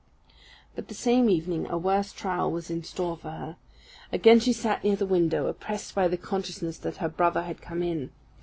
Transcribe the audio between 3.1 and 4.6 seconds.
for her. Again she